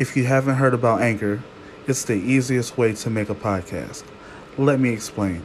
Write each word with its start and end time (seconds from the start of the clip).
If 0.00 0.16
you 0.16 0.24
haven't 0.24 0.54
heard 0.54 0.72
about 0.72 1.02
Anchor, 1.02 1.42
it's 1.86 2.04
the 2.04 2.14
easiest 2.14 2.78
way 2.78 2.94
to 2.94 3.10
make 3.10 3.28
a 3.28 3.34
podcast. 3.34 4.02
Let 4.56 4.80
me 4.80 4.94
explain. 4.94 5.44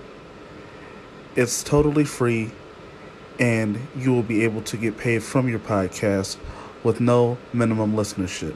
It's 1.36 1.62
totally 1.62 2.06
free, 2.06 2.52
and 3.38 3.78
you 3.98 4.14
will 4.14 4.24
be 4.24 4.46
able 4.46 4.62
to 4.62 4.78
get 4.78 4.98
paid 4.98 5.24
from 5.24 5.50
your 5.50 5.60
podcast 5.60 6.38
with 6.86 7.02
no 7.02 7.38
minimum 7.52 7.98
listenership. 7.98 8.56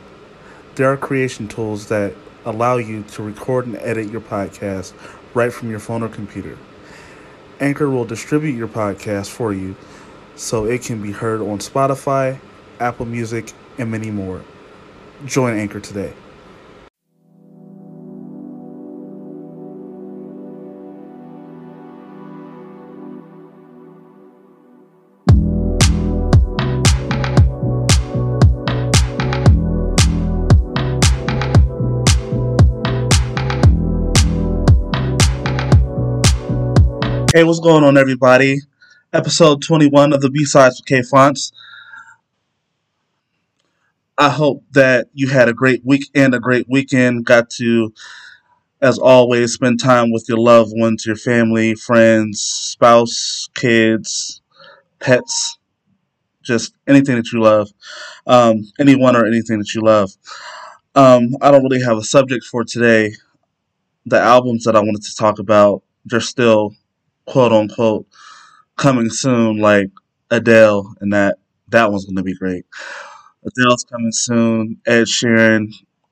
There 0.76 0.90
are 0.90 0.96
creation 0.96 1.50
tools 1.50 1.88
that 1.90 2.14
allow 2.46 2.78
you 2.78 3.04
to 3.04 3.22
record 3.22 3.66
and 3.66 3.76
edit 3.76 4.10
your 4.10 4.22
podcast 4.22 4.94
right 5.34 5.52
from 5.52 5.70
your 5.70 5.80
phone 5.80 6.02
or 6.02 6.08
computer. 6.08 6.58
Anchor 7.60 7.90
will 7.90 8.06
distribute 8.06 8.56
your 8.56 8.70
podcast 8.70 9.30
for 9.30 9.52
you 9.52 9.76
so 10.38 10.64
it 10.64 10.82
can 10.82 11.02
be 11.02 11.12
heard 11.12 11.42
on 11.42 11.60
Spotify, 11.60 12.40
Apple 12.80 13.06
Music, 13.06 13.52
and 13.78 13.92
many 13.92 14.12
more. 14.12 14.42
Join 15.26 15.58
Anchor 15.58 15.82
today. 15.82 16.14
Hey, 37.34 37.44
what's 37.44 37.60
going 37.60 37.84
on, 37.84 37.98
everybody? 37.98 38.62
Episode 39.12 39.62
21 39.62 40.14
of 40.14 40.22
the 40.22 40.30
B 40.30 40.46
Sides 40.46 40.80
with 40.80 40.86
K 40.86 41.04
Fonts. 41.04 41.52
I 44.20 44.30
hope 44.30 44.66
that 44.74 45.08
you 45.14 45.30
had 45.30 45.50
a 45.50 45.54
great 45.54 45.82
week 45.86 46.06
and 46.14 46.36
a 46.36 46.42
great 46.42 46.68
weekend. 46.70 47.26
Got 47.26 47.50
to, 47.52 47.94
as 48.82 49.00
always, 49.00 49.54
spend 49.54 49.80
time 49.80 50.12
with 50.12 50.26
your 50.30 50.40
loved 50.40 50.72
ones, 50.76 51.06
your 51.06 51.16
family, 51.16 51.76
friends, 51.76 52.42
spouse, 52.42 53.50
kids, 53.56 54.42
pets, 55.00 55.58
just 56.44 56.74
anything 56.88 57.16
that 57.18 57.32
you 57.32 57.42
love, 57.42 57.70
um, 58.28 58.64
anyone 58.80 59.16
or 59.16 59.26
anything 59.26 59.60
that 59.60 59.74
you 59.76 59.82
love. 59.82 60.12
Um, 60.96 61.30
I 61.42 61.52
don't 61.52 61.64
really 61.64 61.84
have 61.84 61.98
a 61.98 62.04
subject 62.04 62.46
for 62.46 62.64
today. 62.66 63.14
The 64.06 64.20
albums 64.20 64.66
that 64.66 64.76
I 64.76 64.80
wanted 64.80 65.04
to 65.04 65.16
talk 65.16 65.40
about, 65.40 65.84
they're 66.06 66.22
still 66.22 66.76
quote 67.26 67.54
unquote 67.54 68.08
coming 68.78 69.10
soon, 69.10 69.60
like 69.60 69.92
Adele, 70.32 70.96
and 71.02 71.14
that 71.14 71.38
that 71.70 71.92
one's 71.92 72.06
going 72.06 72.18
to 72.18 72.24
be 72.24 72.36
great. 72.36 72.66
Adele's 73.46 73.86
coming 73.86 74.12
soon. 74.12 74.82
Ed 74.86 75.06
Sheeran 75.06 75.72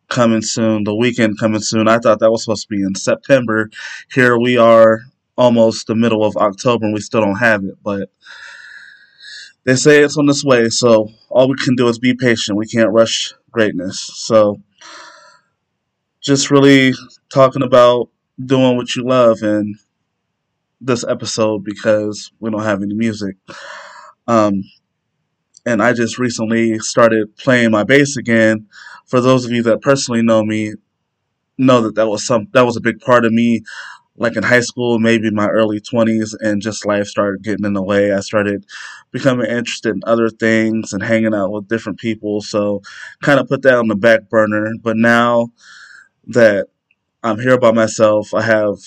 coming 0.09 0.41
soon. 0.41 0.83
The 0.83 0.91
Weeknd 0.91 1.37
coming 1.39 1.61
soon. 1.61 1.87
I 1.87 1.99
thought 1.99 2.19
that 2.19 2.31
was 2.31 2.43
supposed 2.43 2.67
to 2.67 2.75
be 2.75 2.81
in 2.81 2.95
September. 2.95 3.69
Here 4.13 4.37
we 4.37 4.57
are, 4.57 5.01
almost 5.37 5.87
the 5.87 5.95
middle 5.95 6.23
of 6.23 6.37
October, 6.37 6.85
and 6.85 6.93
we 6.93 7.01
still 7.01 7.21
don't 7.21 7.35
have 7.37 7.63
it. 7.63 7.75
But 7.83 8.09
they 9.65 9.75
say 9.75 10.01
it's 10.01 10.17
on 10.17 10.25
this 10.25 10.43
way, 10.43 10.69
so 10.69 11.09
all 11.29 11.49
we 11.49 11.55
can 11.57 11.75
do 11.75 11.87
is 11.87 11.99
be 11.99 12.13
patient. 12.13 12.57
We 12.57 12.67
can't 12.67 12.91
rush 12.91 13.33
greatness. 13.51 13.99
So 14.15 14.61
just 16.21 16.49
really 16.51 16.93
talking 17.29 17.63
about 17.63 18.09
doing 18.43 18.77
what 18.77 18.95
you 18.95 19.03
love 19.03 19.41
and 19.41 19.75
this 20.79 21.03
episode 21.03 21.63
because 21.63 22.31
we 22.39 22.49
don't 22.49 22.63
have 22.63 22.81
any 22.83 22.93
music. 22.93 23.35
Um, 24.27 24.63
and 25.67 25.83
I 25.83 25.93
just 25.93 26.17
recently 26.17 26.79
started 26.79 27.35
playing 27.37 27.71
my 27.71 27.83
bass 27.83 28.17
again. 28.17 28.67
For 29.05 29.21
those 29.21 29.45
of 29.45 29.51
you 29.51 29.63
that 29.63 29.81
personally 29.81 30.23
know 30.23 30.43
me, 30.43 30.73
know 31.57 31.81
that 31.81 31.95
that 31.95 32.07
was 32.07 32.25
some 32.25 32.47
that 32.53 32.65
was 32.65 32.77
a 32.77 32.81
big 32.81 32.99
part 33.01 33.25
of 33.25 33.33
me. 33.33 33.61
Like 34.19 34.37
in 34.37 34.43
high 34.43 34.61
school, 34.61 34.99
maybe 34.99 35.31
my 35.31 35.47
early 35.49 35.79
twenties, 35.81 36.35
and 36.39 36.61
just 36.61 36.85
life 36.85 37.07
started 37.07 37.43
getting 37.43 37.65
in 37.65 37.73
the 37.73 37.83
way. 37.83 38.13
I 38.13 38.21
started 38.21 38.65
becoming 39.11 39.47
interested 39.47 39.95
in 39.95 40.01
other 40.05 40.29
things 40.29 40.93
and 40.93 41.03
hanging 41.03 41.35
out 41.35 41.51
with 41.51 41.67
different 41.69 41.99
people. 41.99 42.41
So, 42.41 42.81
kind 43.21 43.39
of 43.39 43.47
put 43.47 43.63
that 43.63 43.75
on 43.75 43.89
the 43.89 43.95
back 43.95 44.29
burner. 44.29 44.71
But 44.81 44.97
now 44.97 45.49
that 46.27 46.67
I'm 47.23 47.39
here 47.39 47.59
by 47.59 47.71
myself, 47.71 48.33
I 48.33 48.43
have 48.43 48.77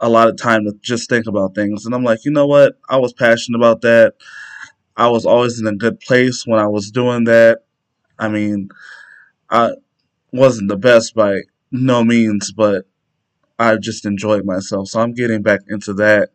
a 0.00 0.08
lot 0.08 0.28
of 0.28 0.36
time 0.36 0.64
to 0.64 0.72
just 0.80 1.08
think 1.08 1.26
about 1.26 1.54
things. 1.54 1.86
And 1.86 1.94
I'm 1.94 2.04
like, 2.04 2.24
you 2.24 2.32
know 2.32 2.46
what? 2.46 2.74
I 2.88 2.96
was 2.98 3.12
passionate 3.12 3.58
about 3.58 3.82
that. 3.82 4.14
I 5.00 5.08
was 5.08 5.24
always 5.24 5.58
in 5.58 5.66
a 5.66 5.74
good 5.74 5.98
place 5.98 6.44
when 6.46 6.60
I 6.60 6.66
was 6.66 6.90
doing 6.90 7.24
that. 7.24 7.60
I 8.18 8.28
mean, 8.28 8.68
I 9.48 9.70
wasn't 10.30 10.68
the 10.68 10.76
best 10.76 11.14
by 11.14 11.40
no 11.72 12.04
means, 12.04 12.52
but 12.52 12.84
I 13.58 13.78
just 13.78 14.04
enjoyed 14.04 14.44
myself. 14.44 14.88
So 14.88 15.00
I'm 15.00 15.14
getting 15.14 15.40
back 15.40 15.60
into 15.70 15.94
that. 15.94 16.28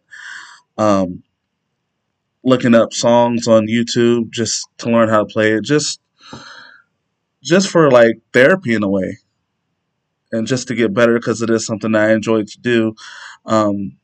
Um, 0.80 1.22
looking 2.44 2.74
up 2.74 2.92
songs 2.92 3.48
on 3.48 3.68
YouTube 3.68 4.32
just 4.32 4.68
to 4.80 4.90
learn 4.90 5.10
how 5.10 5.26
to 5.26 5.32
play 5.32 5.54
it, 5.54 5.64
just 5.64 6.00
just 7.44 7.70
for 7.70 7.92
like 7.92 8.16
therapy 8.34 8.74
in 8.74 8.82
a 8.82 8.90
way 8.90 9.20
and 10.32 10.48
just 10.48 10.68
to 10.70 10.74
get 10.74 10.92
better 10.92 11.14
because 11.14 11.44
it 11.44 11.52
is 11.52 11.68
something 11.68 11.94
I 11.94 12.14
enjoy 12.14 12.42
to 12.42 12.60
do. 12.60 12.96
Um, 13.46 13.98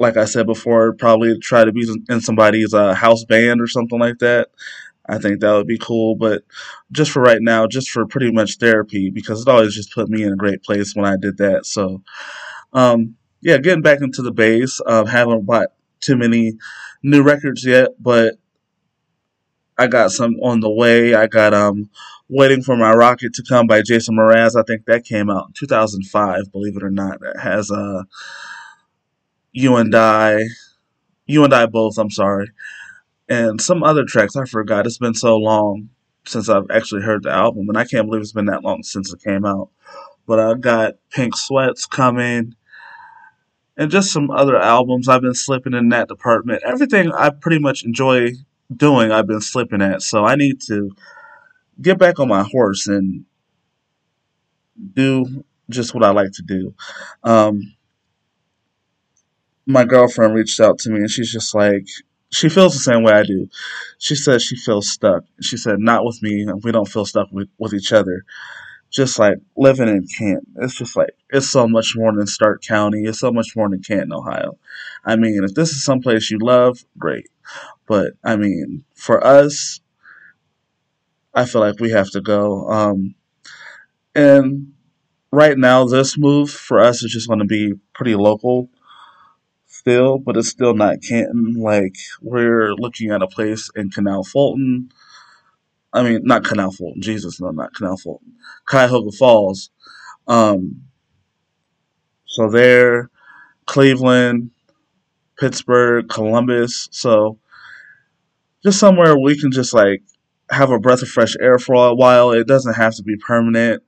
like 0.00 0.16
I 0.16 0.24
said 0.24 0.46
before, 0.46 0.94
probably 0.94 1.38
try 1.38 1.64
to 1.64 1.72
be 1.72 1.86
in 2.08 2.20
somebody's 2.22 2.72
uh, 2.72 2.94
house 2.94 3.24
band 3.24 3.60
or 3.60 3.66
something 3.66 3.98
like 3.98 4.18
that. 4.18 4.48
I 5.06 5.18
think 5.18 5.40
that 5.40 5.52
would 5.52 5.66
be 5.66 5.78
cool. 5.78 6.16
But 6.16 6.42
just 6.90 7.10
for 7.10 7.20
right 7.20 7.42
now, 7.42 7.66
just 7.66 7.90
for 7.90 8.06
pretty 8.06 8.32
much 8.32 8.56
therapy, 8.56 9.10
because 9.10 9.42
it 9.42 9.48
always 9.48 9.74
just 9.74 9.92
put 9.92 10.08
me 10.08 10.22
in 10.22 10.32
a 10.32 10.36
great 10.36 10.62
place 10.62 10.96
when 10.96 11.04
I 11.04 11.16
did 11.20 11.36
that. 11.36 11.66
So, 11.66 12.02
um, 12.72 13.16
yeah, 13.42 13.58
getting 13.58 13.82
back 13.82 14.00
into 14.00 14.22
the 14.22 14.32
bass. 14.32 14.80
Uh, 14.86 15.04
haven't 15.04 15.44
bought 15.44 15.68
too 16.00 16.16
many 16.16 16.54
new 17.02 17.22
records 17.22 17.64
yet, 17.66 17.90
but 17.98 18.36
I 19.76 19.86
got 19.86 20.12
some 20.12 20.36
on 20.42 20.60
the 20.60 20.70
way. 20.70 21.14
I 21.14 21.26
got 21.26 21.52
um 21.52 21.90
Waiting 22.32 22.62
for 22.62 22.76
My 22.76 22.92
Rocket 22.92 23.34
to 23.34 23.42
Come 23.42 23.66
by 23.66 23.82
Jason 23.82 24.16
Mraz. 24.16 24.54
I 24.54 24.62
think 24.62 24.86
that 24.86 25.04
came 25.04 25.28
out 25.28 25.48
in 25.48 25.52
2005, 25.58 26.52
believe 26.52 26.76
it 26.76 26.82
or 26.84 26.90
not. 26.90 27.18
It 27.20 27.40
has 27.40 27.72
uh, 27.72 28.04
You 29.52 29.76
and 29.76 29.94
I, 29.94 30.44
You 31.26 31.44
and 31.44 31.54
I 31.54 31.66
Both, 31.66 31.98
I'm 31.98 32.10
sorry, 32.10 32.50
and 33.28 33.60
some 33.60 33.82
other 33.82 34.04
tracks. 34.04 34.36
I 34.36 34.44
forgot. 34.44 34.86
It's 34.86 34.98
been 34.98 35.14
so 35.14 35.36
long 35.36 35.90
since 36.26 36.48
I've 36.48 36.70
actually 36.70 37.02
heard 37.02 37.22
the 37.24 37.30
album, 37.30 37.68
and 37.68 37.78
I 37.78 37.84
can't 37.84 38.06
believe 38.06 38.22
it's 38.22 38.32
been 38.32 38.46
that 38.46 38.62
long 38.62 38.82
since 38.82 39.12
it 39.12 39.22
came 39.22 39.44
out. 39.44 39.70
But 40.26 40.38
I 40.38 40.54
got 40.54 40.94
Pink 41.10 41.36
Sweats 41.36 41.86
coming, 41.86 42.54
and 43.76 43.90
just 43.90 44.12
some 44.12 44.30
other 44.30 44.56
albums. 44.56 45.08
I've 45.08 45.22
been 45.22 45.34
slipping 45.34 45.74
in 45.74 45.88
that 45.88 46.08
department. 46.08 46.62
Everything 46.64 47.12
I 47.12 47.30
pretty 47.30 47.58
much 47.58 47.84
enjoy 47.84 48.32
doing, 48.74 49.10
I've 49.10 49.26
been 49.26 49.40
slipping 49.40 49.82
at. 49.82 50.02
So 50.02 50.24
I 50.24 50.36
need 50.36 50.60
to 50.68 50.90
get 51.80 51.98
back 51.98 52.20
on 52.20 52.28
my 52.28 52.42
horse 52.42 52.86
and 52.86 53.24
do 54.94 55.44
just 55.68 55.94
what 55.94 56.04
I 56.04 56.10
like 56.10 56.32
to 56.32 56.42
do. 56.42 56.74
Um, 57.24 57.74
my 59.66 59.84
girlfriend 59.84 60.34
reached 60.34 60.60
out 60.60 60.78
to 60.80 60.90
me 60.90 61.00
and 61.00 61.10
she's 61.10 61.32
just 61.32 61.54
like, 61.54 61.86
she 62.32 62.48
feels 62.48 62.74
the 62.74 62.80
same 62.80 63.02
way 63.02 63.12
I 63.12 63.22
do. 63.24 63.48
She 63.98 64.14
says 64.14 64.42
she 64.42 64.56
feels 64.56 64.88
stuck. 64.88 65.24
She 65.40 65.56
said, 65.56 65.78
not 65.78 66.04
with 66.04 66.22
me. 66.22 66.46
We 66.62 66.72
don't 66.72 66.88
feel 66.88 67.04
stuck 67.04 67.28
with, 67.32 67.48
with 67.58 67.74
each 67.74 67.92
other. 67.92 68.24
Just 68.90 69.18
like 69.18 69.38
living 69.56 69.88
in 69.88 70.06
Canton. 70.06 70.46
It's 70.56 70.74
just 70.74 70.96
like, 70.96 71.10
it's 71.30 71.48
so 71.48 71.68
much 71.68 71.94
more 71.96 72.12
than 72.12 72.26
Stark 72.26 72.62
County. 72.62 73.04
It's 73.04 73.20
so 73.20 73.32
much 73.32 73.54
more 73.54 73.68
than 73.68 73.82
Canton, 73.82 74.12
Ohio. 74.12 74.58
I 75.04 75.16
mean, 75.16 75.42
if 75.44 75.54
this 75.54 75.70
is 75.70 75.84
someplace 75.84 76.30
you 76.30 76.38
love, 76.40 76.84
great. 76.98 77.28
But 77.86 78.14
I 78.24 78.36
mean, 78.36 78.84
for 78.94 79.24
us, 79.24 79.80
I 81.34 81.44
feel 81.44 81.60
like 81.60 81.78
we 81.78 81.90
have 81.90 82.10
to 82.10 82.20
go. 82.20 82.68
Um, 82.68 83.14
and 84.14 84.72
right 85.30 85.56
now, 85.56 85.84
this 85.84 86.18
move 86.18 86.50
for 86.50 86.80
us 86.80 87.02
is 87.02 87.12
just 87.12 87.28
going 87.28 87.38
to 87.38 87.44
be 87.44 87.74
pretty 87.92 88.16
local 88.16 88.68
still, 89.80 90.18
but 90.18 90.36
it's 90.36 90.48
still 90.48 90.74
not 90.74 91.02
Canton. 91.02 91.54
Like, 91.54 91.96
we're 92.20 92.74
looking 92.74 93.10
at 93.10 93.22
a 93.22 93.26
place 93.26 93.70
in 93.74 93.90
Canal 93.90 94.24
Fulton. 94.24 94.90
I 95.92 96.02
mean, 96.02 96.20
not 96.24 96.44
Canal 96.44 96.70
Fulton. 96.70 97.02
Jesus, 97.02 97.40
no, 97.40 97.50
not 97.50 97.74
Canal 97.74 97.96
Fulton. 97.96 98.34
Cuyahoga 98.68 99.10
Falls. 99.12 99.70
Um, 100.28 100.82
so 102.26 102.48
there, 102.48 103.10
Cleveland, 103.66 104.50
Pittsburgh, 105.38 106.08
Columbus. 106.08 106.88
So 106.92 107.38
just 108.62 108.78
somewhere 108.78 109.18
we 109.18 109.40
can 109.40 109.50
just 109.50 109.72
like 109.72 110.02
have 110.50 110.70
a 110.70 110.78
breath 110.78 111.02
of 111.02 111.08
fresh 111.08 111.34
air 111.40 111.58
for 111.58 111.74
a 111.74 111.94
while. 111.94 112.32
It 112.32 112.46
doesn't 112.46 112.74
have 112.74 112.94
to 112.96 113.02
be 113.02 113.16
permanent 113.16 113.82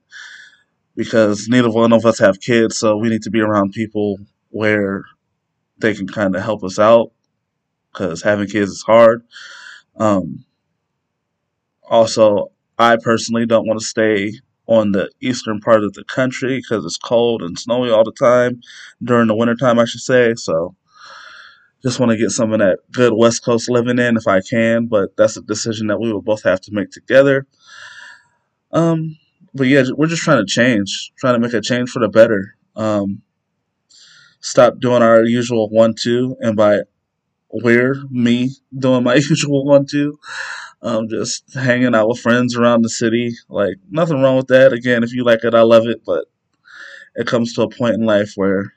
because 0.95 1.47
neither 1.47 1.69
one 1.69 1.93
of 1.93 2.05
us 2.05 2.19
have 2.19 2.39
kids, 2.39 2.77
so 2.77 2.97
we 2.97 3.09
need 3.09 3.23
to 3.23 3.31
be 3.31 3.41
around 3.41 3.71
people 3.71 4.17
where 4.49 5.05
they 5.77 5.93
can 5.93 6.07
kind 6.07 6.35
of 6.35 6.43
help 6.43 6.63
us 6.63 6.79
out 6.79 7.11
because 7.91 8.21
having 8.21 8.47
kids 8.47 8.71
is 8.71 8.83
hard. 8.83 9.23
Um, 9.97 10.45
also, 11.83 12.51
I 12.77 12.97
personally 13.01 13.45
don't 13.45 13.67
want 13.67 13.79
to 13.79 13.85
stay 13.85 14.33
on 14.65 14.91
the 14.93 15.11
eastern 15.21 15.59
part 15.59 15.83
of 15.83 15.93
the 15.93 16.03
country 16.05 16.57
because 16.57 16.85
it's 16.85 16.97
cold 16.97 17.41
and 17.41 17.59
snowy 17.59 17.91
all 17.91 18.03
the 18.03 18.11
time 18.11 18.61
during 19.03 19.27
the 19.27 19.35
wintertime, 19.35 19.77
I 19.77 19.85
should 19.85 20.01
say. 20.01 20.33
So 20.35 20.75
just 21.83 21.99
want 21.99 22.11
to 22.11 22.17
get 22.17 22.31
some 22.31 22.53
of 22.53 22.59
that 22.59 22.79
good 22.91 23.13
West 23.13 23.43
Coast 23.43 23.69
living 23.69 23.99
in 23.99 24.15
if 24.15 24.27
I 24.27 24.39
can, 24.41 24.87
but 24.87 25.15
that's 25.17 25.37
a 25.37 25.41
decision 25.41 25.87
that 25.87 25.99
we 25.99 26.11
will 26.11 26.21
both 26.21 26.43
have 26.43 26.61
to 26.61 26.73
make 26.73 26.91
together. 26.91 27.45
Um, 28.71 29.17
but 29.53 29.67
yeah, 29.67 29.83
we're 29.95 30.07
just 30.07 30.23
trying 30.23 30.43
to 30.43 30.51
change, 30.51 31.11
trying 31.19 31.35
to 31.35 31.39
make 31.39 31.53
a 31.53 31.61
change 31.61 31.89
for 31.89 31.99
the 31.99 32.07
better. 32.07 32.55
Um, 32.75 33.21
stop 34.43 34.79
doing 34.79 35.01
our 35.01 35.23
usual 35.23 35.69
one-two, 35.69 36.35
and 36.41 36.55
by 36.55 36.81
we're 37.49 37.95
me 38.09 38.51
doing 38.77 39.03
my 39.03 39.15
usual 39.29 39.65
one-two, 39.65 40.19
um, 40.81 41.07
just 41.07 41.53
hanging 41.53 41.95
out 41.95 42.09
with 42.09 42.19
friends 42.19 42.55
around 42.55 42.81
the 42.83 42.89
city. 42.89 43.31
Like 43.49 43.75
nothing 43.89 44.21
wrong 44.21 44.37
with 44.37 44.47
that. 44.47 44.73
Again, 44.73 45.03
if 45.03 45.13
you 45.13 45.23
like 45.23 45.43
it, 45.43 45.55
I 45.55 45.61
love 45.61 45.87
it, 45.87 46.01
but 46.05 46.25
it 47.15 47.25
comes 47.25 47.53
to 47.53 47.63
a 47.63 47.69
point 47.69 47.95
in 47.95 48.05
life 48.05 48.33
where 48.35 48.73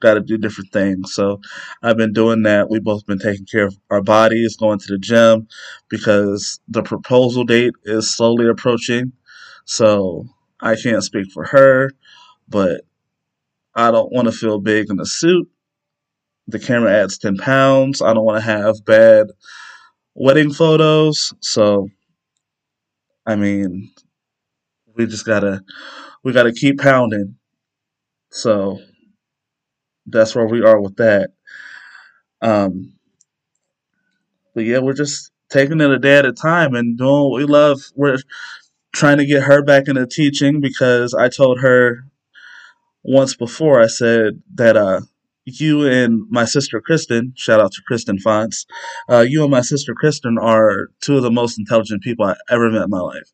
got 0.00 0.14
to 0.14 0.20
do 0.20 0.38
different 0.38 0.72
things. 0.72 1.12
So 1.12 1.40
I've 1.82 1.98
been 1.98 2.14
doing 2.14 2.42
that. 2.44 2.70
We've 2.70 2.82
both 2.82 3.04
been 3.04 3.18
taking 3.18 3.44
care 3.44 3.66
of 3.66 3.76
our 3.90 4.02
bodies, 4.02 4.56
going 4.56 4.78
to 4.78 4.86
the 4.88 4.98
gym 4.98 5.46
because 5.90 6.58
the 6.68 6.82
proposal 6.82 7.44
date 7.44 7.74
is 7.84 8.16
slowly 8.16 8.48
approaching. 8.48 9.12
So 9.66 10.24
I 10.58 10.74
can't 10.74 11.04
speak 11.04 11.30
for 11.32 11.44
her, 11.44 11.90
but 12.48 12.80
I 13.74 13.90
don't 13.90 14.12
want 14.12 14.26
to 14.26 14.32
feel 14.32 14.60
big 14.60 14.90
in 14.90 15.00
a 15.00 15.06
suit. 15.06 15.48
The 16.48 16.58
camera 16.58 16.92
adds 16.92 17.18
10 17.18 17.36
pounds. 17.36 18.02
I 18.02 18.12
don't 18.12 18.24
want 18.24 18.38
to 18.42 18.50
have 18.50 18.84
bad 18.84 19.28
wedding 20.14 20.52
photos. 20.52 21.32
So, 21.40 21.88
I 23.26 23.36
mean, 23.36 23.92
we 24.96 25.06
just 25.06 25.24
gotta, 25.24 25.62
we 26.24 26.32
gotta 26.32 26.52
keep 26.52 26.80
pounding. 26.80 27.36
So, 28.30 28.80
that's 30.06 30.34
where 30.34 30.46
we 30.46 30.62
are 30.62 30.80
with 30.80 30.96
that. 30.96 31.30
Um, 32.42 32.94
but 34.54 34.64
yeah, 34.64 34.78
we're 34.78 34.92
just 34.92 35.30
taking 35.50 35.80
it 35.80 35.90
a 35.90 35.98
day 35.98 36.18
at 36.18 36.26
a 36.26 36.32
time 36.32 36.74
and 36.74 36.98
doing 36.98 37.30
what 37.30 37.38
we 37.38 37.44
love. 37.44 37.80
We're 37.94 38.18
trying 38.92 39.18
to 39.18 39.26
get 39.26 39.44
her 39.44 39.62
back 39.62 39.88
into 39.88 40.06
teaching 40.06 40.60
because 40.60 41.14
I 41.14 41.28
told 41.28 41.60
her 41.60 42.04
once 43.02 43.34
before, 43.34 43.80
I 43.80 43.86
said 43.86 44.42
that 44.54 44.76
uh, 44.76 45.00
you 45.44 45.86
and 45.86 46.22
my 46.30 46.44
sister 46.44 46.80
Kristen, 46.80 47.32
shout 47.36 47.60
out 47.60 47.72
to 47.72 47.82
Kristen 47.86 48.18
Fonts, 48.18 48.66
uh, 49.08 49.24
you 49.26 49.42
and 49.42 49.50
my 49.50 49.62
sister 49.62 49.94
Kristen 49.94 50.38
are 50.38 50.88
two 51.00 51.16
of 51.16 51.22
the 51.22 51.30
most 51.30 51.58
intelligent 51.58 52.02
people 52.02 52.26
I 52.26 52.36
ever 52.50 52.70
met 52.70 52.84
in 52.84 52.90
my 52.90 53.00
life. 53.00 53.30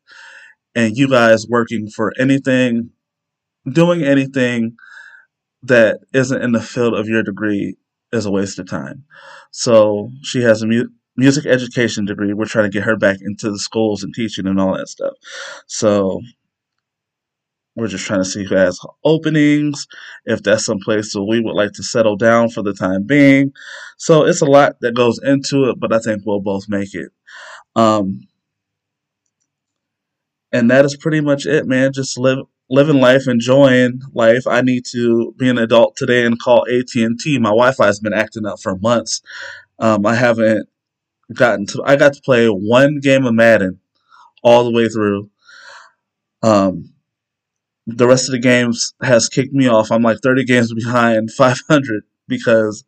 And 0.75 0.95
you 0.95 1.09
guys 1.09 1.47
working 1.47 1.89
for 1.89 2.13
anything, 2.19 2.91
doing 3.69 4.03
anything 4.03 4.75
that 5.63 5.99
isn't 6.13 6.41
in 6.41 6.51
the 6.51 6.61
field 6.61 6.93
of 6.93 7.07
your 7.07 7.23
degree 7.23 7.75
is 8.11 8.25
a 8.25 8.31
waste 8.31 8.59
of 8.59 8.69
time. 8.69 9.03
So 9.51 10.11
she 10.21 10.41
has 10.43 10.61
a 10.61 10.67
mu- 10.67 10.89
music 11.17 11.45
education 11.45 12.05
degree. 12.05 12.33
We're 12.33 12.45
trying 12.45 12.71
to 12.71 12.77
get 12.77 12.85
her 12.85 12.95
back 12.95 13.17
into 13.21 13.51
the 13.51 13.59
schools 13.59 14.03
and 14.03 14.13
teaching 14.13 14.47
and 14.47 14.59
all 14.59 14.77
that 14.77 14.87
stuff. 14.87 15.13
So 15.65 16.21
we're 17.77 17.87
just 17.87 18.07
trying 18.07 18.21
to 18.21 18.25
see 18.25 18.43
who 18.43 18.55
has 18.55 18.79
openings, 19.03 19.87
if 20.25 20.41
that's 20.41 20.65
some 20.65 20.79
place 20.79 21.13
that 21.13 21.23
we 21.23 21.39
would 21.39 21.53
like 21.53 21.73
to 21.73 21.83
settle 21.83 22.15
down 22.15 22.49
for 22.49 22.63
the 22.63 22.73
time 22.73 23.03
being. 23.03 23.53
So 23.97 24.25
it's 24.25 24.41
a 24.41 24.45
lot 24.45 24.77
that 24.81 24.95
goes 24.95 25.19
into 25.23 25.69
it, 25.69 25.79
but 25.79 25.93
I 25.93 25.99
think 25.99 26.23
we'll 26.25 26.41
both 26.41 26.67
make 26.67 26.95
it. 26.95 27.11
Um, 27.75 28.27
and 30.51 30.71
that 30.71 30.85
is 30.85 30.97
pretty 30.97 31.21
much 31.21 31.45
it, 31.45 31.67
man. 31.67 31.93
Just 31.93 32.17
live 32.17 32.39
living 32.67 32.99
life, 32.99 33.27
enjoying 33.27 34.01
life. 34.11 34.47
I 34.47 34.61
need 34.61 34.83
to 34.91 35.35
be 35.37 35.47
an 35.47 35.59
adult 35.59 35.95
today 35.95 36.25
and 36.25 36.39
call 36.41 36.65
AT 36.67 36.95
and 36.95 37.19
T. 37.19 37.37
My 37.37 37.49
Wi-Fi 37.49 37.85
has 37.85 37.99
been 37.99 38.13
acting 38.13 38.47
up 38.47 38.59
for 38.59 38.75
months. 38.77 39.21
Um, 39.77 40.03
I 40.03 40.15
haven't 40.15 40.67
gotten 41.31 41.67
to. 41.67 41.83
I 41.85 41.95
got 41.95 42.13
to 42.13 42.21
play 42.21 42.47
one 42.47 43.01
game 43.01 43.27
of 43.27 43.35
Madden 43.35 43.79
all 44.41 44.63
the 44.63 44.71
way 44.71 44.89
through. 44.89 45.29
Um, 46.41 46.93
the 47.87 48.07
rest 48.07 48.27
of 48.27 48.33
the 48.33 48.39
games 48.39 48.93
has 49.01 49.29
kicked 49.29 49.53
me 49.53 49.67
off. 49.67 49.91
I'm 49.91 50.03
like 50.03 50.19
30 50.21 50.45
games 50.45 50.73
behind 50.73 51.31
500 51.37 52.03
because 52.27 52.83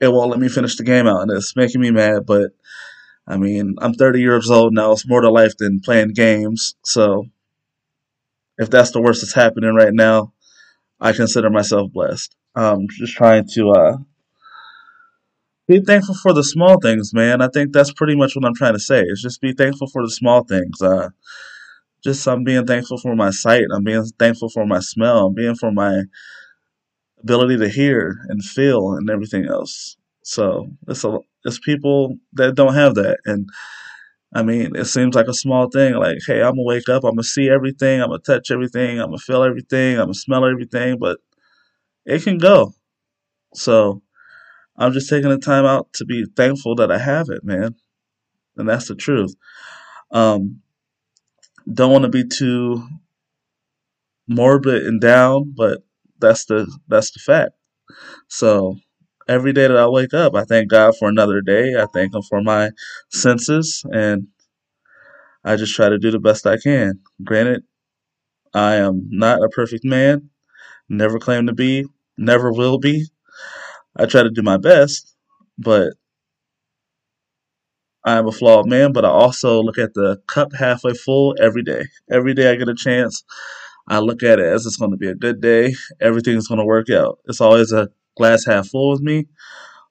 it 0.00 0.12
won't 0.12 0.30
let 0.30 0.38
me 0.38 0.48
finish 0.48 0.76
the 0.76 0.84
game 0.84 1.08
out, 1.08 1.22
and 1.22 1.30
it's 1.32 1.56
making 1.56 1.80
me 1.80 1.90
mad. 1.90 2.26
But 2.26 2.52
I 3.26 3.38
mean, 3.38 3.74
I'm 3.78 3.94
30 3.94 4.20
years 4.20 4.50
old 4.50 4.74
now. 4.74 4.92
It's 4.92 5.08
more 5.08 5.22
to 5.22 5.30
life 5.30 5.56
than 5.58 5.80
playing 5.80 6.12
games. 6.12 6.76
So 6.84 7.26
if 8.58 8.70
that's 8.70 8.90
the 8.90 9.00
worst 9.00 9.22
that's 9.22 9.34
happening 9.34 9.74
right 9.74 9.92
now, 9.92 10.34
I 11.00 11.12
consider 11.12 11.48
myself 11.48 11.90
blessed. 11.92 12.36
I'm 12.54 12.86
just 12.90 13.14
trying 13.14 13.46
to 13.54 13.70
uh, 13.70 13.96
be 15.66 15.80
thankful 15.80 16.16
for 16.16 16.32
the 16.32 16.42
small 16.44 16.78
things, 16.80 17.14
man. 17.14 17.40
I 17.40 17.48
think 17.48 17.72
that's 17.72 17.92
pretty 17.92 18.16
much 18.16 18.34
what 18.34 18.44
I'm 18.44 18.54
trying 18.54 18.74
to 18.74 18.80
say. 18.80 19.00
Is 19.00 19.22
just 19.22 19.40
be 19.40 19.52
thankful 19.52 19.86
for 19.88 20.02
the 20.02 20.10
small 20.10 20.44
things. 20.44 20.82
Uh, 20.82 21.10
just 22.04 22.26
I'm 22.26 22.44
being 22.44 22.66
thankful 22.66 22.98
for 22.98 23.14
my 23.16 23.30
sight. 23.30 23.64
I'm 23.74 23.84
being 23.84 24.04
thankful 24.18 24.48
for 24.48 24.66
my 24.66 24.80
smell. 24.80 25.26
I'm 25.26 25.34
being 25.34 25.54
for 25.54 25.72
my 25.72 26.02
ability 27.22 27.58
to 27.58 27.68
hear 27.68 28.16
and 28.28 28.42
feel 28.44 28.92
and 28.92 29.10
everything 29.10 29.46
else. 29.46 29.96
So 30.22 30.68
it's 30.86 31.04
a 31.04 31.18
it's 31.44 31.58
people 31.58 32.16
that 32.34 32.54
don't 32.54 32.74
have 32.74 32.94
that, 32.96 33.18
and 33.24 33.48
I 34.34 34.42
mean, 34.42 34.76
it 34.76 34.84
seems 34.86 35.14
like 35.14 35.28
a 35.28 35.34
small 35.34 35.68
thing. 35.70 35.94
Like, 35.94 36.18
hey, 36.26 36.42
I'm 36.42 36.52
gonna 36.52 36.62
wake 36.64 36.88
up, 36.88 37.04
I'm 37.04 37.12
gonna 37.12 37.22
see 37.24 37.48
everything, 37.48 38.02
I'm 38.02 38.08
gonna 38.08 38.20
touch 38.20 38.50
everything, 38.50 39.00
I'm 39.00 39.06
gonna 39.08 39.18
feel 39.18 39.42
everything, 39.42 39.94
I'm 39.96 40.06
gonna 40.06 40.14
smell 40.14 40.44
everything, 40.44 40.98
but 40.98 41.18
it 42.06 42.22
can 42.22 42.38
go. 42.38 42.74
So 43.54 44.02
I'm 44.76 44.92
just 44.92 45.08
taking 45.08 45.30
the 45.30 45.38
time 45.38 45.66
out 45.66 45.92
to 45.94 46.04
be 46.04 46.26
thankful 46.36 46.74
that 46.76 46.92
I 46.92 46.98
have 46.98 47.28
it, 47.30 47.44
man, 47.44 47.74
and 48.56 48.68
that's 48.68 48.88
the 48.88 48.94
truth. 48.96 49.34
Um, 50.10 50.60
don't 51.72 51.92
want 51.92 52.04
to 52.04 52.10
be 52.10 52.26
too 52.26 52.82
morbid 54.28 54.86
and 54.86 55.00
down, 55.00 55.52
but 55.56 55.80
that's 56.18 56.44
the 56.46 56.70
that's 56.88 57.10
the 57.12 57.20
fact. 57.20 57.52
So 58.28 58.76
every 59.28 59.52
day 59.52 59.68
that 59.68 59.76
I 59.76 59.88
wake 59.88 60.14
up, 60.14 60.34
I 60.34 60.44
thank 60.44 60.70
God 60.70 60.96
for 60.98 61.08
another 61.08 61.40
day. 61.40 61.74
I 61.78 61.86
thank 61.92 62.14
Him 62.14 62.22
for 62.22 62.42
my 62.42 62.70
senses, 63.10 63.84
and 63.92 64.28
I 65.44 65.56
just 65.56 65.74
try 65.74 65.88
to 65.88 65.98
do 65.98 66.10
the 66.10 66.18
best 66.18 66.46
I 66.46 66.58
can. 66.58 67.00
Granted, 67.24 67.62
I 68.54 68.76
am 68.76 69.08
not 69.10 69.42
a 69.42 69.48
perfect 69.48 69.84
man, 69.84 70.30
never 70.88 71.18
claim 71.18 71.46
to 71.46 71.54
be, 71.54 71.86
never 72.16 72.52
will 72.52 72.78
be. 72.78 73.06
I 73.96 74.06
try 74.06 74.22
to 74.22 74.30
do 74.30 74.42
my 74.42 74.56
best, 74.56 75.14
but 75.58 75.94
I 78.04 78.16
am 78.16 78.28
a 78.28 78.32
flawed 78.32 78.68
man, 78.68 78.92
but 78.92 79.04
I 79.04 79.08
also 79.08 79.62
look 79.62 79.78
at 79.78 79.94
the 79.94 80.18
cup 80.26 80.52
halfway 80.54 80.94
full 80.94 81.34
every 81.40 81.62
day. 81.62 81.84
Every 82.10 82.32
day 82.34 82.50
I 82.50 82.56
get 82.56 82.68
a 82.68 82.74
chance, 82.74 83.24
I 83.88 83.98
look 83.98 84.22
at 84.22 84.38
it 84.38 84.46
as 84.46 84.66
it's 84.66 84.76
going 84.76 84.92
to 84.92 84.96
be 84.96 85.08
a 85.08 85.14
good 85.14 85.40
day. 85.40 85.74
Everything's 86.00 86.48
going 86.48 86.58
to 86.58 86.64
work 86.64 86.90
out. 86.90 87.18
It's 87.26 87.40
always 87.40 87.72
a 87.72 87.88
glass 88.16 88.44
half 88.44 88.68
full 88.68 88.90
with 88.92 89.00
me, 89.00 89.26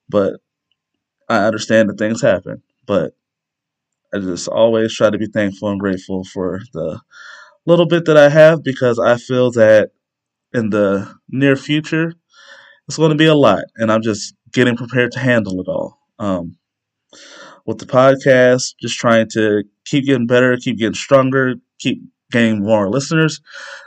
but 0.09 0.35
I 1.29 1.45
understand 1.45 1.89
that 1.89 1.97
things 1.97 2.21
happen. 2.21 2.63
But 2.85 3.13
I 4.13 4.19
just 4.19 4.47
always 4.47 4.93
try 4.95 5.09
to 5.09 5.17
be 5.17 5.27
thankful 5.27 5.69
and 5.69 5.79
grateful 5.79 6.23
for 6.23 6.61
the 6.73 7.01
little 7.65 7.85
bit 7.85 8.05
that 8.05 8.17
I 8.17 8.29
have 8.29 8.63
because 8.63 8.97
I 8.99 9.17
feel 9.17 9.51
that 9.51 9.91
in 10.53 10.69
the 10.69 11.13
near 11.29 11.55
future, 11.55 12.13
it's 12.87 12.97
going 12.97 13.11
to 13.11 13.17
be 13.17 13.25
a 13.25 13.35
lot, 13.35 13.63
and 13.75 13.91
I'm 13.91 14.01
just 14.01 14.33
getting 14.53 14.77
prepared 14.77 15.11
to 15.11 15.19
handle 15.19 15.59
it 15.59 15.67
all. 15.67 15.99
Um, 16.19 16.57
with 17.67 17.79
the 17.79 17.85
podcast, 17.85 18.75
just 18.81 18.97
trying 18.97 19.27
to 19.33 19.63
keep 19.85 20.05
getting 20.05 20.25
better, 20.25 20.55
keep 20.57 20.77
getting 20.79 20.95
stronger, 20.95 21.55
keep 21.79 22.01
getting 22.31 22.63
more 22.63 22.89
listeners, 22.89 23.41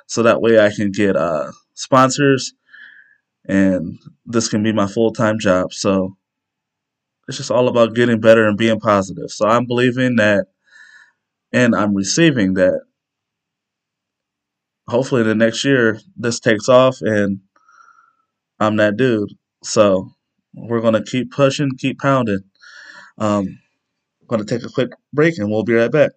so 0.06 0.22
that 0.22 0.42
way 0.42 0.60
I 0.60 0.70
can 0.70 0.92
get 0.92 1.16
uh, 1.16 1.50
sponsors, 1.74 2.52
and 3.48 3.98
this 4.26 4.48
can 4.48 4.62
be 4.62 4.72
my 4.72 4.86
full 4.86 5.12
time 5.12 5.38
job. 5.38 5.72
So 5.72 6.16
it's 7.26 7.38
just 7.38 7.50
all 7.50 7.68
about 7.68 7.94
getting 7.94 8.20
better 8.20 8.46
and 8.46 8.56
being 8.56 8.78
positive. 8.80 9.30
So 9.30 9.48
I'm 9.48 9.66
believing 9.66 10.16
that, 10.16 10.46
and 11.52 11.74
I'm 11.74 11.94
receiving 11.94 12.54
that. 12.54 12.82
Hopefully, 14.88 15.22
the 15.22 15.34
next 15.34 15.64
year 15.64 16.00
this 16.16 16.38
takes 16.38 16.68
off, 16.68 16.98
and 17.00 17.40
I'm 18.58 18.76
that 18.76 18.98
dude. 18.98 19.30
So 19.64 20.10
we're 20.54 20.82
gonna 20.82 21.02
keep 21.02 21.30
pushing, 21.30 21.70
keep 21.78 21.98
pounding. 21.98 22.40
Um, 23.16 23.58
going 24.30 24.46
to 24.46 24.58
take 24.58 24.64
a 24.64 24.72
quick 24.72 24.92
break 25.12 25.36
and 25.38 25.50
we'll 25.50 25.64
be 25.64 25.74
right 25.74 25.90
back. 25.90 26.12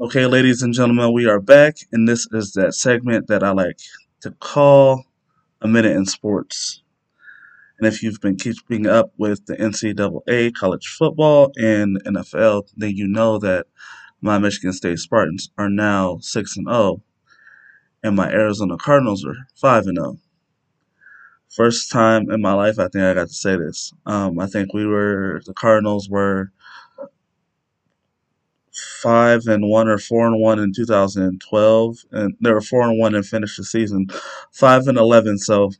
Okay, 0.00 0.26
ladies 0.26 0.62
and 0.62 0.74
gentlemen, 0.74 1.12
we 1.12 1.26
are 1.26 1.40
back, 1.40 1.76
and 1.90 2.08
this 2.08 2.28
is 2.32 2.52
that 2.52 2.74
segment 2.74 3.28
that 3.28 3.42
I 3.42 3.50
like 3.50 3.78
to 4.20 4.32
call 4.32 5.04
A 5.60 5.68
Minute 5.68 5.96
in 5.96 6.06
Sports. 6.06 6.83
And 7.84 7.92
if 7.92 8.02
you've 8.02 8.22
been 8.22 8.36
keeping 8.36 8.86
up 8.86 9.12
with 9.18 9.44
the 9.44 9.56
NCAA 9.56 10.54
college 10.54 10.86
football 10.86 11.52
and 11.58 12.02
NFL, 12.04 12.70
then 12.74 12.96
you 12.96 13.06
know 13.06 13.36
that 13.40 13.66
my 14.22 14.38
Michigan 14.38 14.72
State 14.72 15.00
Spartans 15.00 15.50
are 15.58 15.68
now 15.68 16.16
6 16.22 16.56
and 16.56 16.66
0 16.66 17.02
and 18.02 18.16
my 18.16 18.30
Arizona 18.30 18.78
Cardinals 18.78 19.22
are 19.26 19.36
5 19.56 19.88
and 19.88 19.98
0. 19.98 20.18
First 21.54 21.92
time 21.92 22.30
in 22.30 22.40
my 22.40 22.54
life 22.54 22.78
I 22.78 22.88
think 22.88 23.04
I 23.04 23.12
got 23.12 23.28
to 23.28 23.34
say 23.34 23.54
this. 23.58 23.92
Um, 24.06 24.38
I 24.38 24.46
think 24.46 24.72
we 24.72 24.86
were 24.86 25.42
the 25.44 25.52
Cardinals 25.52 26.08
were 26.08 26.52
five 29.02 29.46
and 29.46 29.68
one 29.68 29.88
or 29.88 29.98
four 29.98 30.26
and 30.26 30.40
one 30.40 30.58
in 30.58 30.72
2012, 30.72 31.96
and 32.12 32.34
they 32.40 32.50
were 32.50 32.62
four 32.62 32.80
and 32.80 32.98
one 32.98 33.14
and 33.14 33.26
finished 33.26 33.58
the 33.58 33.64
season 33.64 34.06
five 34.52 34.86
and 34.86 34.96
eleven. 34.96 35.36
So, 35.36 35.70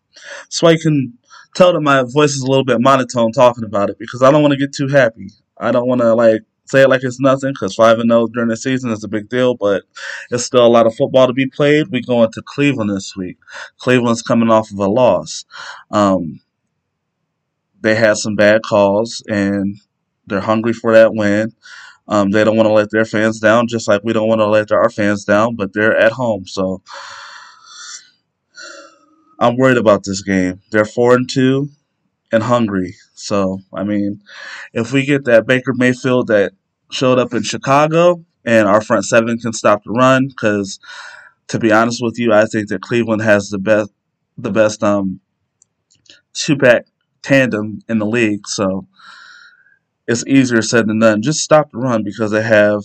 so 0.51 0.67
I 0.67 0.77
can 0.77 1.17
tell 1.55 1.73
that 1.73 1.81
my 1.81 2.03
voice 2.03 2.33
is 2.33 2.43
a 2.43 2.49
little 2.49 2.65
bit 2.65 2.81
monotone 2.81 3.33
talking 3.33 3.65
about 3.65 3.91
it 3.91 3.99
because 3.99 4.23
I 4.23 4.31
don't 4.31 4.43
want 4.43 4.53
to 4.53 4.59
get 4.59 4.75
too 4.75 4.89
happy. 4.89 5.31
I 5.59 5.71
don't 5.71 5.89
want 5.89 6.01
to 6.01 6.15
like 6.15 6.43
say 6.67 6.83
it 6.83 6.89
like 6.89 7.03
it's 7.05 7.21
nothing 7.21 7.53
because 7.53 7.75
five 7.75 7.99
and 7.99 8.11
zero 8.11 8.27
during 8.27 8.49
the 8.49 8.57
season 8.57 8.91
is 8.91 9.05
a 9.05 9.09
big 9.09 9.29
deal, 9.29 9.55
but 9.55 9.85
it's 10.31 10.45
still 10.45 10.67
a 10.67 10.69
lot 10.69 10.87
of 10.87 10.95
football 10.95 11.27
to 11.27 11.33
be 11.33 11.47
played. 11.47 11.89
We 11.89 12.01
go 12.01 12.25
into 12.25 12.43
Cleveland 12.43 12.91
this 12.91 13.15
week. 13.17 13.39
Cleveland's 13.79 14.23
coming 14.23 14.51
off 14.51 14.71
of 14.71 14.79
a 14.79 14.89
loss. 14.89 15.45
Um, 15.91 16.41
they 17.81 17.95
had 17.95 18.17
some 18.17 18.35
bad 18.35 18.63
calls 18.63 19.23
and 19.29 19.77
they're 20.27 20.41
hungry 20.41 20.73
for 20.73 20.93
that 20.95 21.15
win. 21.15 21.53
Um, 22.09 22.31
they 22.31 22.45
don't 22.45 22.57
want 22.57 22.67
to 22.67 22.73
let 22.73 22.91
their 22.91 23.05
fans 23.05 23.41
down, 23.41 23.67
just 23.67 23.89
like 23.89 24.03
we 24.05 24.13
don't 24.13 24.29
want 24.29 24.41
to 24.41 24.47
let 24.47 24.73
our 24.73 24.91
fans 24.91 25.25
down, 25.25 25.57
but 25.57 25.73
they're 25.73 25.97
at 25.97 26.13
home. 26.13 26.47
So 26.47 26.83
I'm 29.45 29.59
worried 29.59 29.77
about 29.77 30.05
this 30.05 30.23
game. 30.23 30.63
They're 30.71 30.87
four 30.87 31.15
and 31.15 31.29
two 31.29 31.69
and 32.33 32.43
hungry. 32.43 32.95
So 33.15 33.61
I 33.75 33.85
mean, 33.85 34.23
if 34.73 34.91
we 34.91 35.05
get 35.05 35.27
that 35.27 35.47
Baker 35.47 35.75
Mayfield 35.75 36.29
that 36.29 36.53
showed 36.91 37.19
up 37.19 37.35
in 37.35 37.43
Chicago 37.43 38.25
and 38.47 38.67
our 38.67 38.81
front 38.81 39.05
seven 39.05 39.37
can 39.39 39.53
stop 39.53 39.85
the 39.85 39.91
run, 39.91 40.29
because 40.29 40.81
to 41.49 41.59
be 41.59 41.73
honest 41.73 42.01
with 42.03 42.19
you, 42.19 42.33
I 42.33 42.47
think 42.47 42.69
that 42.69 42.81
Cleveland 42.81 43.21
has 43.21 43.51
the 43.51 43.59
best 43.59 43.91
the 44.39 44.51
best 44.51 44.83
um 44.83 45.21
two 46.33 46.57
back 46.57 46.87
tandem 47.21 47.81
in 47.87 47.99
the 47.99 48.07
league. 48.07 48.49
So 48.49 48.87
it's 50.09 50.27
easier 50.27 50.63
said 50.63 50.87
than 50.87 51.01
done. 51.01 51.21
Just 51.21 51.41
stop 51.41 51.71
the 51.71 51.79
run 51.79 52.03
because 52.03 52.31
they 52.31 52.43
have 52.43 52.83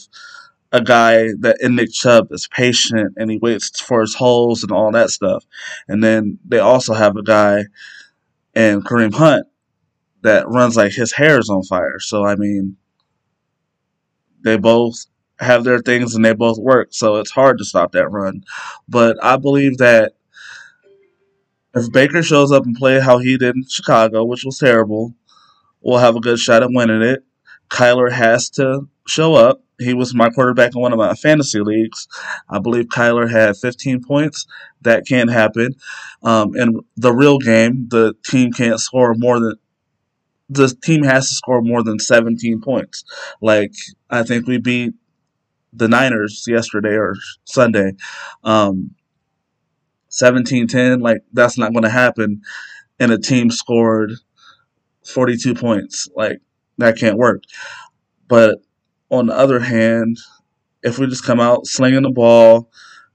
a 0.71 0.81
guy 0.81 1.29
that 1.39 1.57
in 1.61 1.75
Nick 1.75 1.91
Chubb 1.91 2.31
is 2.31 2.47
patient 2.47 3.13
and 3.17 3.31
he 3.31 3.38
waits 3.38 3.79
for 3.81 4.01
his 4.01 4.15
holes 4.15 4.63
and 4.63 4.71
all 4.71 4.91
that 4.91 5.09
stuff. 5.09 5.43
And 5.88 6.03
then 6.03 6.39
they 6.45 6.59
also 6.59 6.93
have 6.93 7.15
a 7.15 7.23
guy 7.23 7.65
in 8.53 8.81
Kareem 8.81 9.13
Hunt 9.13 9.47
that 10.21 10.47
runs 10.47 10.75
like 10.75 10.91
his 10.91 11.13
hair 11.13 11.39
is 11.39 11.49
on 11.49 11.63
fire. 11.63 11.99
So 11.99 12.23
I 12.23 12.35
mean 12.35 12.77
they 14.41 14.57
both 14.57 15.05
have 15.39 15.63
their 15.63 15.79
things 15.79 16.15
and 16.15 16.23
they 16.23 16.33
both 16.33 16.57
work. 16.59 16.89
So 16.91 17.15
it's 17.15 17.31
hard 17.31 17.57
to 17.57 17.65
stop 17.65 17.93
that 17.93 18.09
run. 18.09 18.43
But 18.88 19.17
I 19.23 19.38
believe 19.38 19.77
that 19.77 20.13
if 21.75 21.91
Baker 21.91 22.21
shows 22.21 22.51
up 22.51 22.65
and 22.65 22.75
play 22.75 22.99
how 22.99 23.19
he 23.19 23.38
did 23.38 23.55
in 23.55 23.65
Chicago, 23.67 24.23
which 24.23 24.43
was 24.43 24.57
terrible, 24.57 25.13
we'll 25.81 25.99
have 25.99 26.15
a 26.15 26.21
good 26.21 26.39
shot 26.39 26.63
at 26.63 26.71
winning 26.71 27.01
it. 27.01 27.23
Kyler 27.69 28.11
has 28.11 28.49
to 28.51 28.88
show 29.09 29.35
up. 29.35 29.61
He 29.79 29.93
was 29.93 30.13
my 30.13 30.29
quarterback 30.29 30.75
in 30.75 30.81
one 30.81 30.91
of 30.91 30.99
my 30.99 31.13
fantasy 31.13 31.61
leagues. 31.61 32.07
I 32.49 32.59
believe 32.59 32.85
Kyler 32.85 33.29
had 33.29 33.57
15 33.57 34.03
points. 34.03 34.45
That 34.81 35.07
can't 35.07 35.29
happen. 35.29 35.75
Um, 36.23 36.55
in 36.55 36.81
the 36.97 37.13
real 37.13 37.37
game, 37.37 37.87
the 37.89 38.13
team 38.25 38.51
can't 38.51 38.79
score 38.79 39.13
more 39.15 39.39
than 39.39 39.55
the 40.51 40.67
team 40.83 41.03
has 41.03 41.29
to 41.29 41.35
score 41.35 41.61
more 41.61 41.83
than 41.83 41.99
17 41.99 42.59
points. 42.61 43.03
Like 43.41 43.73
I 44.09 44.23
think 44.23 44.47
we 44.47 44.57
beat 44.57 44.93
the 45.71 45.87
Niners 45.87 46.45
yesterday 46.47 46.95
or 46.95 47.15
Sunday. 47.45 47.93
Um, 48.43 48.95
17-10, 50.09 51.01
like 51.01 51.21
that's 51.33 51.57
not 51.57 51.71
going 51.71 51.83
to 51.83 51.89
happen. 51.89 52.41
And 52.99 53.11
a 53.11 53.17
team 53.17 53.49
scored 53.51 54.11
42 55.05 55.55
points. 55.55 56.09
Like, 56.15 56.39
that 56.77 56.97
can't 56.97 57.17
work. 57.17 57.43
But 58.27 58.59
on 59.09 59.27
the 59.27 59.35
other 59.35 59.59
hand, 59.59 60.17
if 60.83 60.97
we 60.97 61.07
just 61.07 61.25
come 61.25 61.39
out 61.39 61.65
slinging 61.65 62.03
the 62.03 62.11
ball, 62.11 62.69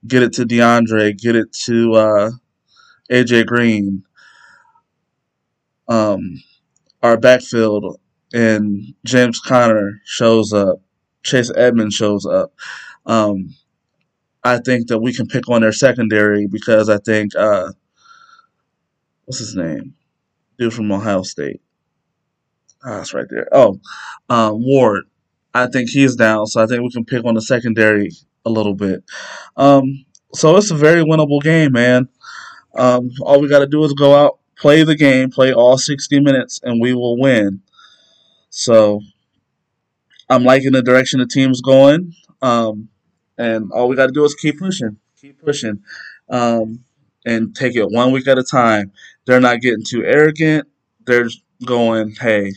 get 0.06 0.22
it 0.22 0.32
to 0.34 0.44
DeAndre, 0.44 1.16
get 1.16 1.36
it 1.36 1.52
to 1.64 1.92
uh, 1.94 2.30
AJ 3.10 3.46
Green, 3.46 4.04
um, 5.88 6.42
our 7.02 7.16
backfield, 7.16 8.00
and 8.32 8.94
James 9.04 9.40
Conner 9.40 10.00
shows 10.04 10.52
up, 10.52 10.80
Chase 11.22 11.50
Edmonds 11.54 11.94
shows 11.94 12.26
up. 12.26 12.52
Um, 13.06 13.54
I 14.42 14.58
think 14.58 14.88
that 14.88 14.98
we 14.98 15.14
can 15.14 15.26
pick 15.26 15.48
on 15.48 15.62
their 15.62 15.72
secondary 15.72 16.46
because 16.46 16.88
I 16.88 16.98
think 16.98 17.34
uh, 17.34 17.72
what's 19.24 19.38
his 19.38 19.54
name, 19.54 19.94
dude 20.58 20.74
from 20.74 20.92
Ohio 20.92 21.22
State. 21.22 21.62
Ah, 22.84 23.00
it's 23.00 23.14
right 23.14 23.26
there. 23.30 23.48
Oh, 23.52 23.80
um, 24.28 24.62
Ward. 24.62 25.04
I 25.54 25.66
think 25.68 25.88
he's 25.88 26.16
down, 26.16 26.46
so 26.46 26.62
I 26.62 26.66
think 26.66 26.82
we 26.82 26.90
can 26.90 27.04
pick 27.04 27.25
on 27.25 27.34
the 27.34 27.42
secondary 27.42 28.11
a 28.44 28.50
little 28.50 28.75
bit. 28.75 29.04
Um, 29.56 30.04
so 30.34 30.56
it's 30.56 30.70
a 30.70 30.76
very 30.76 31.02
winnable 31.02 31.40
game, 31.40 31.73
man. 31.73 32.08
Um, 32.76 33.11
all 33.20 33.40
we 33.40 33.49
got 33.49 33.61
to 33.61 33.66
do 33.66 33.84
is 33.84 33.92
go 33.92 34.16
out, 34.16 34.40
play 34.56 34.82
the 34.82 34.96
game, 34.96 35.30
play 35.30 35.52
all 35.52 35.78
60 35.78 36.20
minutes, 36.20 36.61
and 36.64 36.80
we 36.80 36.92
will 36.92 37.18
win. 37.18 37.62
So 38.50 39.00
I'm 40.28 40.42
liking 40.44 40.73
the 40.73 40.82
direction 40.82 41.20
the 41.20 41.26
team's 41.26 41.61
going. 41.61 42.14
Um, 42.42 42.88
and 43.38 43.70
all 43.73 43.88
we 43.88 43.96
got 43.96 44.06
to 44.06 44.12
do 44.12 44.25
is 44.25 44.34
keep 44.34 44.58
pushing, 44.58 44.96
keep 45.20 45.40
pushing, 45.40 45.82
um, 46.28 46.84
and 47.25 47.54
take 47.54 47.76
it 47.76 47.90
one 47.90 48.12
week 48.12 48.26
at 48.26 48.38
a 48.38 48.42
time. 48.42 48.92
They're 49.25 49.40
not 49.40 49.61
getting 49.61 49.84
too 49.84 50.04
arrogant. 50.04 50.68
They're 51.06 51.28
going, 51.64 52.14
hey, 52.20 52.52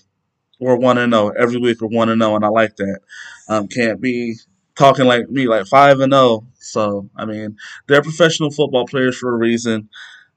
we're 0.59 0.75
one 0.75 0.97
and 0.97 1.13
zero 1.13 1.29
every 1.29 1.59
week. 1.59 1.81
We're 1.81 1.87
one 1.87 2.09
and 2.09 2.21
zero, 2.21 2.35
and 2.35 2.45
I 2.45 2.49
like 2.49 2.75
that. 2.77 2.99
Um, 3.47 3.67
can't 3.67 4.01
be 4.01 4.35
talking 4.75 5.05
like 5.05 5.29
me, 5.29 5.47
like 5.47 5.67
five 5.67 5.99
and 5.99 6.13
zero. 6.13 6.45
So 6.59 7.09
I 7.15 7.25
mean, 7.25 7.57
they're 7.87 8.01
professional 8.01 8.51
football 8.51 8.85
players 8.85 9.17
for 9.17 9.31
a 9.33 9.37
reason. 9.37 9.89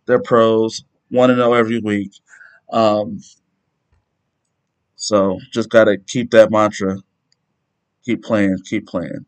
They're 0.06 0.22
pros, 0.22 0.84
one 1.08 1.30
and 1.30 1.38
zero 1.38 1.54
every 1.54 1.80
week. 1.80 2.12
Um, 2.72 3.20
so 4.96 5.38
just 5.52 5.70
gotta 5.70 5.96
keep 5.98 6.30
that 6.32 6.50
mantra. 6.50 6.98
Keep 8.04 8.22
playing, 8.24 8.58
keep 8.64 8.86
playing. 8.86 9.26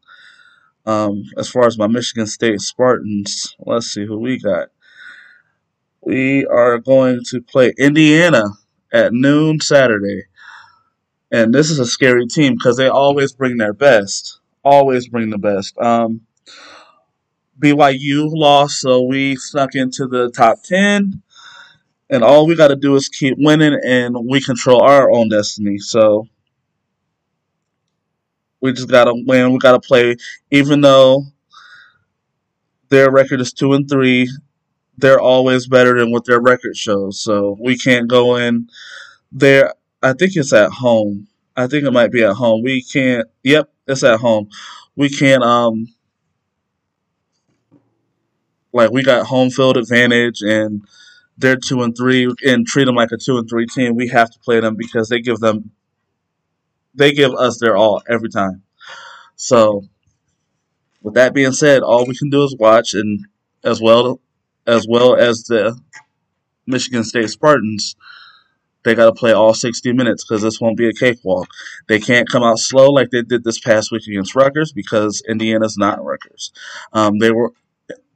Um, 0.84 1.22
as 1.36 1.48
far 1.48 1.66
as 1.66 1.78
my 1.78 1.86
Michigan 1.86 2.26
State 2.26 2.60
Spartans, 2.60 3.54
let's 3.60 3.86
see 3.86 4.04
who 4.04 4.18
we 4.18 4.38
got. 4.38 4.68
We 6.00 6.44
are 6.46 6.78
going 6.78 7.20
to 7.30 7.40
play 7.40 7.72
Indiana 7.78 8.44
at 8.92 9.12
noon 9.12 9.60
Saturday. 9.60 10.24
And 11.32 11.54
this 11.54 11.70
is 11.70 11.78
a 11.78 11.86
scary 11.86 12.26
team 12.26 12.54
because 12.54 12.76
they 12.76 12.88
always 12.88 13.32
bring 13.32 13.56
their 13.56 13.72
best. 13.72 14.38
Always 14.62 15.08
bring 15.08 15.30
the 15.30 15.38
best. 15.38 15.76
Um, 15.78 16.20
BYU 17.58 18.28
lost, 18.30 18.80
so 18.80 19.02
we 19.02 19.36
snuck 19.36 19.74
into 19.74 20.06
the 20.06 20.30
top 20.30 20.62
10. 20.62 21.22
And 22.10 22.22
all 22.22 22.46
we 22.46 22.54
got 22.54 22.68
to 22.68 22.76
do 22.76 22.94
is 22.96 23.08
keep 23.08 23.36
winning, 23.38 23.80
and 23.82 24.14
we 24.28 24.42
control 24.42 24.82
our 24.82 25.10
own 25.10 25.30
destiny. 25.30 25.78
So 25.78 26.28
we 28.60 28.74
just 28.74 28.90
got 28.90 29.04
to 29.04 29.14
win. 29.26 29.52
We 29.52 29.58
got 29.58 29.72
to 29.72 29.80
play, 29.80 30.16
even 30.50 30.82
though 30.82 31.24
their 32.90 33.10
record 33.10 33.40
is 33.40 33.54
2 33.54 33.72
and 33.72 33.88
3, 33.88 34.28
they're 34.98 35.20
always 35.20 35.66
better 35.66 35.98
than 35.98 36.12
what 36.12 36.26
their 36.26 36.40
record 36.40 36.76
shows. 36.76 37.22
So 37.22 37.56
we 37.58 37.78
can't 37.78 38.06
go 38.06 38.36
in 38.36 38.68
there 39.32 39.72
I 40.02 40.12
think 40.14 40.32
it's 40.34 40.52
at 40.52 40.70
home. 40.70 41.28
I 41.56 41.66
think 41.66 41.84
it 41.84 41.90
might 41.92 42.10
be 42.10 42.24
at 42.24 42.34
home. 42.34 42.62
We 42.62 42.82
can't. 42.82 43.28
Yep, 43.44 43.70
it's 43.86 44.02
at 44.02 44.20
home. 44.20 44.48
We 44.96 45.08
can't. 45.08 45.42
Um, 45.42 45.88
like 48.72 48.90
we 48.90 49.02
got 49.02 49.26
home 49.26 49.50
field 49.50 49.76
advantage, 49.76 50.40
and 50.40 50.82
they're 51.38 51.56
two 51.56 51.82
and 51.82 51.96
three, 51.96 52.28
and 52.42 52.66
treat 52.66 52.86
them 52.86 52.96
like 52.96 53.12
a 53.12 53.16
two 53.16 53.38
and 53.38 53.48
three 53.48 53.66
team. 53.66 53.94
We 53.94 54.08
have 54.08 54.30
to 54.30 54.38
play 54.40 54.60
them 54.60 54.76
because 54.76 55.08
they 55.08 55.20
give 55.20 55.38
them, 55.38 55.70
they 56.94 57.12
give 57.12 57.32
us 57.34 57.58
their 57.58 57.76
all 57.76 58.02
every 58.08 58.30
time. 58.30 58.62
So, 59.36 59.84
with 61.02 61.14
that 61.14 61.34
being 61.34 61.52
said, 61.52 61.82
all 61.82 62.06
we 62.06 62.16
can 62.16 62.30
do 62.30 62.42
is 62.44 62.56
watch, 62.58 62.94
and 62.94 63.26
as 63.62 63.80
well 63.80 64.20
as 64.66 64.86
well 64.88 65.16
as 65.16 65.44
the 65.44 65.78
Michigan 66.66 67.04
State 67.04 67.30
Spartans 67.30 67.94
they 68.84 68.94
got 68.94 69.06
to 69.06 69.12
play 69.12 69.32
all 69.32 69.54
60 69.54 69.92
minutes 69.92 70.24
because 70.24 70.42
this 70.42 70.60
won't 70.60 70.76
be 70.76 70.88
a 70.88 70.92
cakewalk. 70.92 71.48
They 71.88 72.00
can't 72.00 72.28
come 72.28 72.42
out 72.42 72.58
slow 72.58 72.90
like 72.90 73.10
they 73.10 73.22
did 73.22 73.44
this 73.44 73.60
past 73.60 73.92
week 73.92 74.06
against 74.06 74.34
Rutgers 74.34 74.72
because 74.72 75.22
Indiana's 75.28 75.76
not 75.76 76.04
Rutgers. 76.04 76.52
Um, 76.92 77.18
they 77.18 77.30
were 77.30 77.52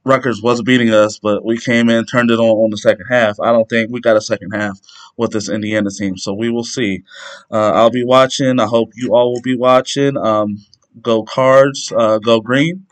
Rutgers 0.03 0.41
was 0.41 0.61
beating 0.61 0.93
us, 0.93 1.19
but 1.19 1.43
we 1.43 1.57
came 1.57 1.89
in, 1.89 2.05
turned 2.05 2.31
it 2.31 2.39
on 2.39 2.45
on 2.45 2.69
the 2.69 2.77
second 2.77 3.07
half. 3.09 3.39
I 3.41 3.51
don't 3.51 3.67
think 3.67 3.91
we 3.91 3.99
got 3.99 4.15
a 4.15 4.21
second 4.21 4.51
half 4.51 4.79
with 5.17 5.31
this 5.31 5.49
Indiana 5.49 5.89
team, 5.89 6.17
so 6.17 6.33
we 6.33 6.49
will 6.49 6.63
see. 6.63 7.03
Uh, 7.51 7.71
I'll 7.71 7.89
be 7.89 8.05
watching. 8.05 8.59
I 8.59 8.65
hope 8.65 8.91
you 8.95 9.13
all 9.13 9.33
will 9.33 9.41
be 9.41 9.57
watching. 9.57 10.15
Um, 10.15 10.65
go 11.01 11.23
Cards, 11.23 11.91
uh, 11.95 12.19
go 12.19 12.39
Green. 12.39 12.85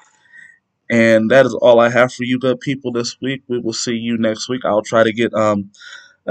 And 0.90 1.32
that 1.32 1.46
is 1.46 1.54
all 1.56 1.80
I 1.80 1.90
have 1.90 2.14
for 2.14 2.24
you 2.24 2.38
good 2.38 2.60
people 2.60 2.92
this 2.92 3.18
week. 3.20 3.42
We 3.48 3.60
will 3.60 3.74
see 3.74 3.96
you 3.96 4.18
next 4.18 4.48
week. 4.48 4.64
I'll 4.66 4.84
try 4.84 5.04
to 5.04 5.12
get 5.12 5.34
um, 5.34 5.72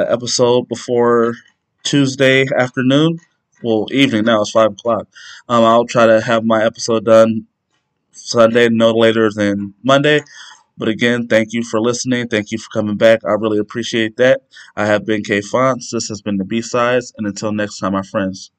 episode 0.02 0.68
before 0.68 1.34
Tuesday 1.82 2.46
afternoon. 2.58 3.18
Well, 3.62 3.86
evening 3.92 4.24
now. 4.24 4.42
It's 4.42 4.50
5 4.50 4.72
o'clock. 4.72 5.08
Um, 5.48 5.64
I'll 5.64 5.86
try 5.86 6.06
to 6.06 6.20
have 6.20 6.44
my 6.44 6.64
episode 6.64 7.04
done 7.04 7.46
Sunday, 8.12 8.68
no 8.68 8.92
later 8.92 9.30
than 9.32 9.74
Monday. 9.82 10.22
But 10.76 10.88
again, 10.88 11.28
thank 11.28 11.52
you 11.52 11.62
for 11.62 11.80
listening. 11.80 12.28
Thank 12.28 12.50
you 12.52 12.58
for 12.58 12.68
coming 12.72 12.96
back. 12.96 13.20
I 13.24 13.32
really 13.32 13.58
appreciate 13.58 14.16
that. 14.16 14.42
I 14.76 14.86
have 14.86 15.06
been 15.06 15.22
K 15.22 15.40
Fonts. 15.40 15.90
This 15.92 16.08
has 16.08 16.22
been 16.22 16.38
the 16.38 16.44
B 16.44 16.62
Sides. 16.62 17.12
And 17.16 17.26
until 17.26 17.52
next 17.52 17.78
time, 17.78 17.92
my 17.92 18.02
friends. 18.02 18.50